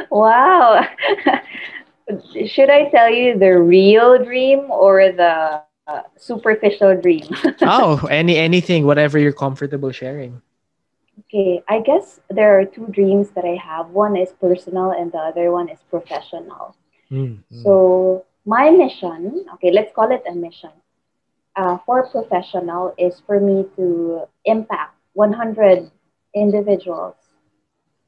[0.10, 0.86] wow.
[2.48, 7.28] Should I tell you the real dream or the uh, superficial dream?
[7.62, 10.42] oh any anything whatever you're comfortable sharing
[11.28, 13.90] okay, I guess there are two dreams that I have.
[13.90, 16.76] One is personal and the other one is professional.
[17.12, 17.64] Mm-hmm.
[17.64, 20.72] So my mission, okay, let's call it a mission.
[21.56, 25.90] Uh, for professional is for me to impact 100
[26.36, 27.16] individuals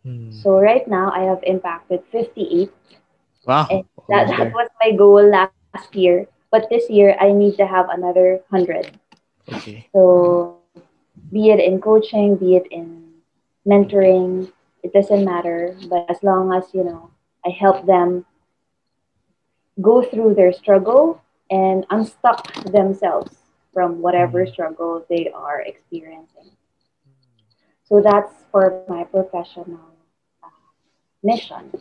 [0.09, 0.33] Mm.
[0.41, 2.71] So right now I have impacted 58.
[3.45, 3.67] Wow.
[3.69, 6.27] And that, that was my goal last year.
[6.51, 8.97] But this year I need to have another 100.
[9.53, 9.87] Okay.
[9.93, 10.59] So
[11.31, 13.13] be it in coaching, be it in
[13.67, 14.51] mentoring,
[14.81, 15.77] it doesn't matter.
[15.89, 17.11] But as long as, you know,
[17.45, 18.25] I help them
[19.81, 23.35] go through their struggle and unstuck themselves
[23.73, 24.51] from whatever mm.
[24.51, 26.51] struggle they are experiencing.
[27.85, 29.88] So that's for my professional
[31.23, 31.71] mission.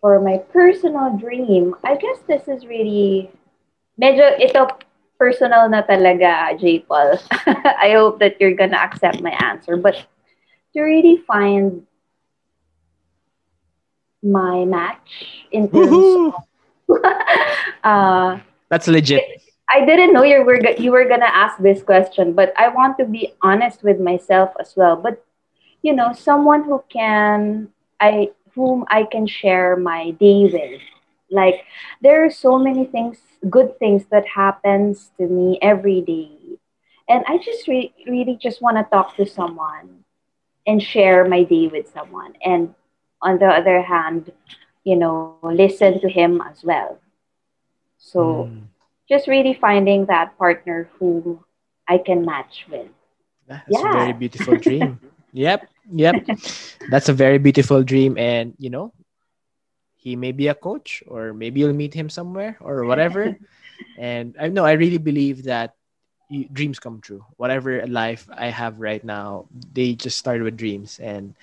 [0.00, 3.30] For my personal dream, I guess this is really,
[4.00, 4.68] medyo ito
[5.18, 6.84] personal na talaga, J.
[6.84, 7.18] Paul.
[7.80, 9.76] I hope that you're gonna accept my answer.
[9.76, 9.96] But
[10.74, 11.82] to really find
[14.22, 16.34] my match in terms
[16.90, 17.00] of,
[17.84, 19.42] uh, That's legit.
[19.68, 23.04] I didn't know you were you were gonna ask this question, but I want to
[23.04, 24.94] be honest with myself as well.
[24.94, 25.24] But
[25.82, 30.80] you know, someone who can I whom I can share my day with.
[31.30, 31.64] Like
[32.00, 33.18] there are so many things,
[33.50, 36.58] good things that happens to me every day,
[37.08, 40.04] and I just re- really just want to talk to someone
[40.66, 42.34] and share my day with someone.
[42.44, 42.74] And
[43.22, 44.32] on the other hand,
[44.84, 46.98] you know, listen to him as well.
[47.98, 48.50] So.
[48.50, 48.66] Mm
[49.08, 51.42] just really finding that partner who
[51.88, 52.88] I can match with.
[53.46, 53.88] That's yeah.
[53.88, 55.00] a very beautiful dream.
[55.36, 55.68] yep.
[55.92, 56.26] Yep.
[56.90, 58.16] That's a very beautiful dream.
[58.16, 58.92] And, you know,
[59.94, 63.36] he may be a coach or maybe you'll meet him somewhere or whatever.
[63.98, 65.74] and I know I really believe that
[66.52, 67.24] dreams come true.
[67.36, 70.98] Whatever life I have right now, they just started with dreams.
[70.98, 71.34] And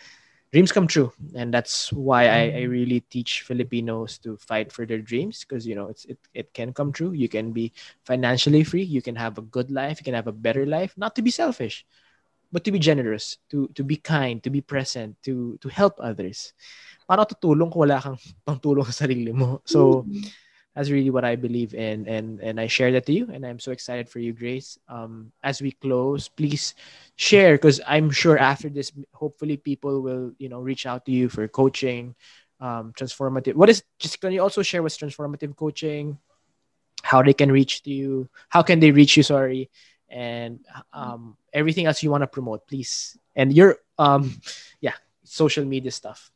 [0.53, 2.69] dreams come true and that's why I, I mm.
[2.69, 6.71] really teach filipinos to fight for their dreams because you know it's it, it can
[6.71, 7.73] come true you can be
[8.05, 11.15] financially free you can have a good life you can have a better life not
[11.15, 11.87] to be selfish
[12.53, 16.53] but to be generous to to be kind to be present to to help others
[17.09, 20.43] paano tutulong kung wala kang pangtulong sa sarili mo so mm-hmm
[20.75, 23.59] that's really what I believe in, and and I share that to you, and I'm
[23.59, 24.77] so excited for you, Grace.
[24.89, 26.73] Um, as we close, please
[27.15, 31.29] share because I'm sure after this, hopefully people will you know reach out to you
[31.29, 32.15] for coaching,
[32.59, 33.53] um, transformative.
[33.53, 36.17] What is just can you also share what's transformative coaching,
[37.03, 39.21] how they can reach to you, how can they reach you?
[39.21, 39.69] Sorry,
[40.13, 40.61] and
[40.93, 44.39] um, everything else you want to promote, please, and your um,
[44.79, 44.93] yeah,
[45.23, 46.29] social media stuff.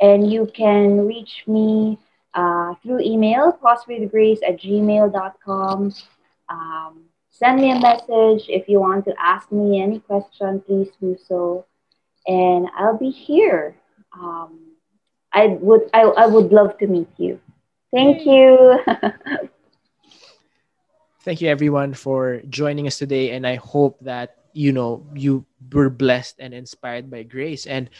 [0.00, 1.98] and you can reach me
[2.36, 5.94] uh, through email, pausewithgrace at gmail.com.
[6.48, 10.60] Um, send me a message if you want to ask me any question.
[10.60, 11.66] Please do so
[12.26, 13.76] and I'll be here.
[14.12, 14.60] Um,
[15.32, 17.40] I would I, I would love to meet you.
[17.92, 18.80] Thank you.
[21.22, 25.90] Thank you everyone for joining us today and I hope that you know you were
[25.90, 27.90] blessed and inspired by grace and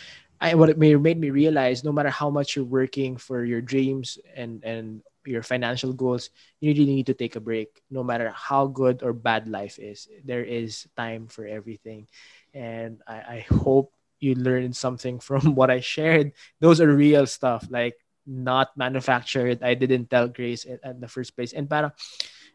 [0.40, 4.18] I what it made me realize no matter how much you're working for your dreams
[4.34, 6.30] and and your financial goals,
[6.60, 7.82] you really need to take a break.
[7.90, 12.06] No matter how good or bad life is, there is time for everything.
[12.54, 16.32] And I, I hope you learned something from what I shared.
[16.60, 19.62] Those are real stuff, like not manufactured.
[19.62, 21.52] I didn't tell Grace in, in the first place.
[21.52, 21.92] And para,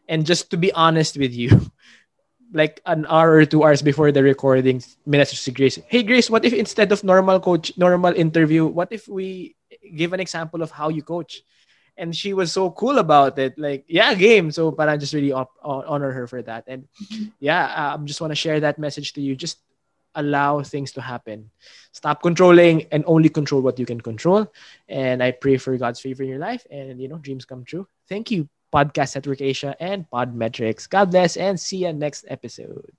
[0.08, 1.70] and just to be honest with you,
[2.52, 6.44] like an hour or two hours before the recording, message to Grace, hey Grace, what
[6.44, 9.56] if instead of normal coach, normal interview, what if we
[9.96, 11.42] give an example of how you coach?
[11.96, 13.58] And she was so cool about it.
[13.58, 14.50] Like, yeah, game.
[14.50, 16.64] So, para just really op- honor her for that.
[16.66, 16.88] And
[17.38, 19.36] yeah, I um, just want to share that message to you.
[19.36, 19.60] Just
[20.14, 21.50] allow things to happen.
[21.92, 24.50] Stop controlling and only control what you can control.
[24.88, 27.86] And I pray for God's favor in your life and, you know, dreams come true.
[28.08, 28.48] Thank you.
[28.72, 30.88] Podcast Network Asia, and Podmetrics.
[30.88, 32.92] God bless and see you next episode.